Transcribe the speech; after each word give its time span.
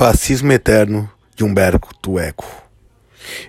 Fascismo 0.00 0.50
Eterno 0.50 1.06
de 1.36 1.44
Humberto 1.44 2.18
Eco. 2.18 2.46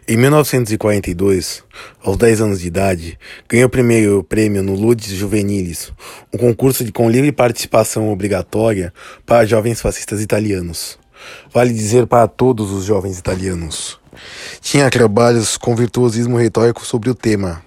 Em 0.06 0.18
1942, 0.18 1.64
aos 2.04 2.18
10 2.18 2.42
anos 2.42 2.60
de 2.60 2.68
idade, 2.68 3.18
ganhou 3.48 3.68
o 3.68 3.70
primeiro 3.70 4.22
prêmio 4.22 4.62
no 4.62 4.76
Ludes 4.76 5.14
Juvenilis, 5.14 5.94
um 6.34 6.38
concurso 6.38 6.84
de, 6.84 6.92
com 6.92 7.10
livre 7.10 7.32
participação 7.32 8.12
obrigatória 8.12 8.94
para 9.26 9.46
jovens 9.46 9.80
fascistas 9.80 10.20
italianos. 10.20 11.00
Vale 11.54 11.74
dizer 11.74 12.06
para 12.06 12.28
todos 12.28 12.70
os 12.70 12.84
jovens 12.84 13.18
italianos. 13.18 13.98
Tinha 14.60 14.90
trabalhos 14.90 15.56
com 15.56 15.74
virtuosismo 15.74 16.36
retórico 16.36 16.86
sobre 16.86 17.10
o 17.10 17.16
tema. 17.16 17.64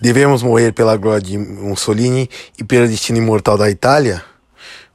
Devemos 0.00 0.40
morrer 0.40 0.72
pela 0.72 0.96
glória 0.96 1.20
de 1.20 1.36
Mussolini 1.36 2.30
e 2.56 2.62
pelo 2.62 2.86
destino 2.86 3.18
imortal 3.18 3.58
da 3.58 3.68
Itália? 3.68 4.22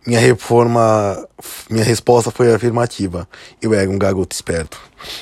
Minha 0.05 0.19
reforma, 0.19 1.27
minha 1.69 1.83
resposta 1.83 2.31
foi 2.31 2.53
afirmativa. 2.53 3.27
Eu 3.61 3.73
era 3.73 3.89
um 3.89 3.97
garoto 3.97 4.33
esperto. 4.33 4.79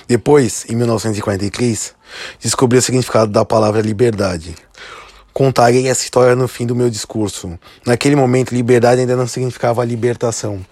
Depois, 0.07 0.65
em 0.69 0.75
1943, 0.75 1.95
descobri 2.39 2.77
o 2.77 2.81
significado 2.81 3.31
da 3.31 3.43
palavra 3.43 3.81
liberdade. 3.81 4.55
Contarei 5.33 5.87
essa 5.87 6.03
história 6.03 6.35
no 6.35 6.47
fim 6.47 6.65
do 6.65 6.75
meu 6.75 6.89
discurso. 6.89 7.59
Naquele 7.85 8.15
momento, 8.15 8.53
liberdade 8.53 9.01
ainda 9.01 9.15
não 9.15 9.27
significava 9.27 9.83
libertação. 9.83 10.63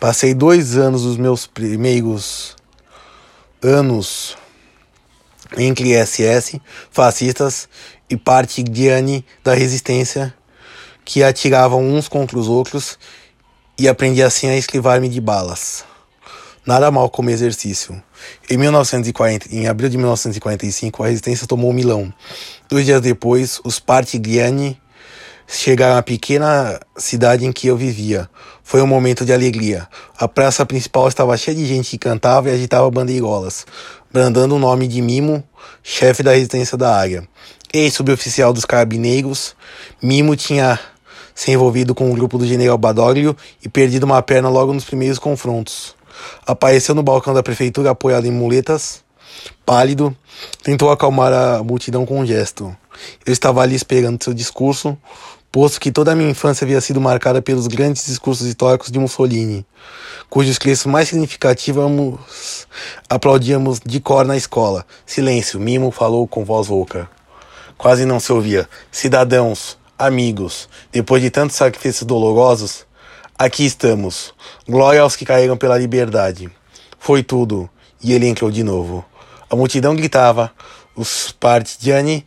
Passei 0.00 0.34
dois 0.34 0.76
anos 0.76 1.02
dos 1.02 1.16
meus 1.16 1.46
primeiros 1.46 2.56
anos 3.62 4.36
entre 5.56 5.94
SS, 5.94 6.60
fascistas 6.90 7.68
e 8.08 8.16
partigiani 8.16 9.24
da 9.42 9.54
resistência 9.54 10.34
que 11.04 11.22
atiravam 11.22 11.82
uns 11.82 12.08
contra 12.08 12.38
os 12.38 12.48
outros 12.48 12.98
e 13.78 13.88
aprendi 13.88 14.22
assim 14.22 14.48
a 14.48 14.56
esquivar-me 14.56 15.08
de 15.08 15.20
balas. 15.20 15.84
Nada 16.66 16.90
mal 16.90 17.10
como 17.10 17.28
exercício. 17.28 18.02
Em, 18.48 18.56
1940, 18.56 19.54
em 19.54 19.66
abril 19.66 19.90
de 19.90 19.98
1945, 19.98 21.02
a 21.02 21.08
resistência 21.08 21.46
tomou 21.46 21.72
Milão. 21.74 22.12
Dois 22.70 22.86
dias 22.86 23.02
depois, 23.02 23.60
os 23.64 23.78
partigiani 23.78 24.80
chegaram 25.46 25.98
à 25.98 26.02
pequena 26.02 26.80
cidade 26.96 27.44
em 27.44 27.52
que 27.52 27.66
eu 27.66 27.76
vivia. 27.76 28.30
Foi 28.62 28.80
um 28.80 28.86
momento 28.86 29.26
de 29.26 29.32
alegria. 29.32 29.86
A 30.16 30.26
praça 30.26 30.64
principal 30.64 31.06
estava 31.06 31.36
cheia 31.36 31.54
de 31.54 31.66
gente 31.66 31.90
que 31.90 31.98
cantava 31.98 32.48
e 32.48 32.54
agitava 32.54 32.90
bandeirolas, 32.90 33.66
brandando 34.10 34.56
o 34.56 34.58
nome 34.58 34.88
de 34.88 35.02
Mimo, 35.02 35.44
chefe 35.82 36.22
da 36.22 36.32
resistência 36.32 36.78
da 36.78 36.96
área. 36.96 37.28
Ex-suboficial 37.74 38.54
dos 38.54 38.64
carabineiros, 38.64 39.54
Mimo 40.00 40.34
tinha 40.34 40.78
se 41.34 41.50
envolvido 41.50 41.94
com 41.94 42.10
o 42.10 42.14
grupo 42.14 42.38
do 42.38 42.46
general 42.46 42.78
Badoglio 42.78 43.36
e 43.62 43.68
perdido 43.68 44.04
uma 44.04 44.22
perna 44.22 44.48
logo 44.48 44.72
nos 44.72 44.84
primeiros 44.84 45.18
confrontos. 45.18 45.94
Apareceu 46.46 46.94
no 46.94 47.02
balcão 47.02 47.34
da 47.34 47.42
prefeitura 47.42 47.90
apoiado 47.90 48.26
em 48.26 48.30
muletas, 48.30 49.02
pálido, 49.66 50.16
tentou 50.62 50.90
acalmar 50.90 51.32
a 51.32 51.62
multidão 51.62 52.06
com 52.06 52.20
um 52.20 52.26
gesto. 52.26 52.74
Eu 53.26 53.32
estava 53.32 53.60
ali 53.60 53.74
esperando 53.74 54.22
seu 54.22 54.32
discurso, 54.32 54.96
posto 55.50 55.80
que 55.80 55.90
toda 55.90 56.12
a 56.12 56.14
minha 56.14 56.30
infância 56.30 56.64
havia 56.64 56.80
sido 56.80 57.00
marcada 57.00 57.42
pelos 57.42 57.66
grandes 57.66 58.06
discursos 58.06 58.46
históricos 58.46 58.90
de 58.90 58.98
Mussolini, 58.98 59.66
cujos 60.30 60.58
trechos 60.58 60.86
mais 60.86 61.08
significativos 61.08 62.66
aplaudíamos 63.08 63.80
de 63.84 64.00
cor 64.00 64.24
na 64.24 64.36
escola. 64.36 64.86
Silêncio, 65.04 65.60
Mimo 65.60 65.90
falou 65.90 66.26
com 66.26 66.44
voz 66.44 66.68
rouca. 66.68 67.08
Quase 67.76 68.04
não 68.04 68.20
se 68.20 68.32
ouvia. 68.32 68.68
Cidadãos, 68.90 69.76
Amigos, 69.96 70.68
depois 70.90 71.22
de 71.22 71.30
tantos 71.30 71.54
sacrifícios 71.54 72.04
dolorosos, 72.04 72.84
aqui 73.38 73.64
estamos. 73.64 74.34
Glória 74.68 75.00
aos 75.00 75.14
que 75.14 75.24
caíram 75.24 75.56
pela 75.56 75.78
liberdade. 75.78 76.50
Foi 76.98 77.22
tudo, 77.22 77.70
e 78.02 78.12
ele 78.12 78.26
entrou 78.26 78.50
de 78.50 78.64
novo. 78.64 79.04
A 79.48 79.54
multidão 79.54 79.94
gritava, 79.94 80.50
os 80.96 81.30
partigiani 81.30 82.26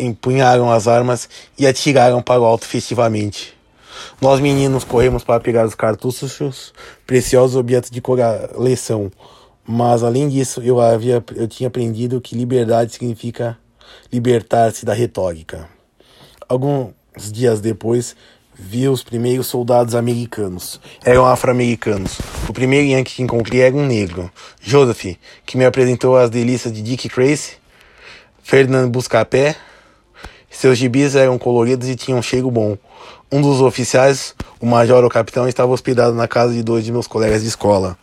empunharam 0.00 0.72
as 0.72 0.88
armas 0.88 1.28
e 1.58 1.66
atiraram 1.66 2.22
para 2.22 2.40
o 2.40 2.44
alto 2.46 2.66
festivamente. 2.66 3.54
Nós 4.18 4.40
meninos 4.40 4.82
corremos 4.82 5.22
para 5.22 5.40
pegar 5.40 5.66
os 5.66 5.74
cartuchos, 5.74 6.72
preciosos 7.06 7.54
objetos 7.54 7.90
de 7.90 8.00
coleção. 8.00 9.12
Mas 9.62 10.02
além 10.02 10.30
disso, 10.30 10.62
eu 10.62 10.80
havia 10.80 11.22
eu 11.36 11.46
tinha 11.46 11.68
aprendido 11.68 12.18
que 12.18 12.34
liberdade 12.34 12.94
significa 12.94 13.58
libertar-se 14.10 14.86
da 14.86 14.94
retórica. 14.94 15.68
Alguns 16.48 16.92
dias 17.32 17.60
depois, 17.60 18.14
vi 18.54 18.86
os 18.88 19.02
primeiros 19.02 19.46
soldados 19.46 19.94
americanos. 19.94 20.80
Eram 21.04 21.24
afro-americanos. 21.24 22.18
O 22.48 22.52
primeiro 22.52 22.86
Yankee 22.86 23.14
que 23.14 23.22
encontrei 23.22 23.62
era 23.62 23.74
um 23.74 23.86
negro, 23.86 24.30
Joseph, 24.60 25.16
que 25.46 25.56
me 25.56 25.64
apresentou 25.64 26.16
as 26.16 26.28
delícias 26.28 26.72
de 26.72 26.82
Dick 26.82 27.08
Tracy, 27.08 27.56
Ferdinand 28.42 28.90
Buscapé. 28.90 29.56
Seus 30.50 30.78
gibis 30.78 31.16
eram 31.16 31.38
coloridos 31.38 31.88
e 31.88 31.96
tinham 31.96 32.20
cheiro 32.20 32.50
bom. 32.50 32.76
Um 33.32 33.40
dos 33.40 33.60
oficiais, 33.60 34.34
o 34.60 34.66
major 34.66 35.02
ou 35.02 35.10
capitão, 35.10 35.48
estava 35.48 35.72
hospedado 35.72 36.14
na 36.14 36.28
casa 36.28 36.52
de 36.52 36.62
dois 36.62 36.84
de 36.84 36.92
meus 36.92 37.06
colegas 37.06 37.42
de 37.42 37.48
escola. 37.48 37.98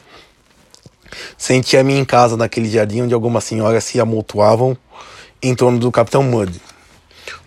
Sentia-me 1.38 1.94
em 1.94 2.04
casa 2.04 2.36
naquele 2.36 2.70
jardim 2.70 3.04
onde 3.04 3.14
algumas 3.14 3.44
senhoras 3.44 3.84
se 3.84 4.00
amontoavam 4.00 4.76
em 5.42 5.54
torno 5.56 5.80
do 5.80 5.92
capitão 5.92 6.24
Mudd. 6.24 6.60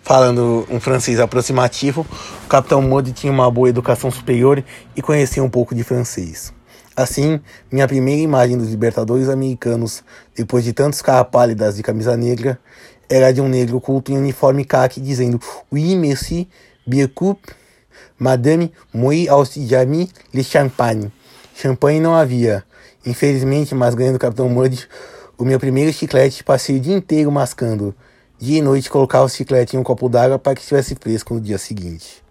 Falando 0.05 0.67
um 0.69 0.79
francês 0.79 1.19
aproximativo, 1.19 2.05
o 2.45 2.47
capitão 2.47 2.79
Modi 2.79 3.11
tinha 3.11 3.33
uma 3.33 3.49
boa 3.49 3.69
educação 3.69 4.11
superior 4.11 4.63
e 4.95 5.01
conhecia 5.01 5.43
um 5.43 5.49
pouco 5.49 5.73
de 5.73 5.83
francês. 5.83 6.53
Assim, 6.95 7.41
minha 7.71 7.87
primeira 7.87 8.21
imagem 8.21 8.55
dos 8.55 8.69
libertadores 8.69 9.27
americanos, 9.29 10.03
depois 10.35 10.63
de 10.63 10.73
tantos 10.73 11.01
caras 11.01 11.27
pálidas 11.31 11.77
de 11.77 11.81
camisa 11.81 12.15
negra, 12.15 12.59
era 13.09 13.31
de 13.31 13.41
um 13.41 13.47
negro 13.47 13.81
culto 13.81 14.11
em 14.11 14.17
uniforme 14.19 14.63
caque 14.63 15.01
dizendo 15.01 15.41
Oui, 15.71 15.95
merci, 15.95 16.47
bien 16.85 17.07
coupe, 17.07 17.51
madame, 18.19 18.71
moi 18.93 19.27
aussi 19.31 19.65
jamais 19.65 20.07
le 20.31 20.43
champagne. 20.43 21.11
Champanhe 21.55 21.99
não 21.99 22.13
havia. 22.13 22.63
Infelizmente, 23.03 23.73
mas 23.73 23.95
ganhando 23.95 24.17
o 24.17 24.19
capitão 24.19 24.47
Mud, 24.49 24.87
o 25.35 25.43
meu 25.43 25.59
primeiro 25.59 25.91
chiclete 25.91 26.43
passei 26.43 26.77
o 26.77 26.79
dia 26.79 26.95
inteiro 26.95 27.31
mascando. 27.31 27.95
Dia 28.37 28.57
e 28.57 28.61
noite 28.61 28.89
colocava 28.89 29.23
o 29.23 29.29
chiclete 29.29 29.77
em 29.77 29.79
um 29.79 29.83
copo 29.83 30.09
d'água 30.09 30.37
para 30.37 30.55
que 30.55 30.61
estivesse 30.61 30.93
fresco 30.95 31.33
no 31.33 31.39
dia 31.39 31.57
seguinte. 31.57 32.24